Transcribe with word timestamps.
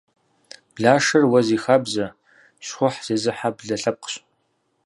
Блашэр 0.73 1.23
уэ 1.31 1.39
зи 1.47 1.57
хабзэ, 1.63 2.05
щхъухь 2.65 2.99
зезыхьэ 3.05 3.49
блэ 3.57 3.75
лъэпкъщ. 3.81 4.13